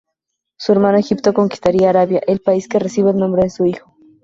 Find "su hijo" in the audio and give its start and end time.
3.51-3.93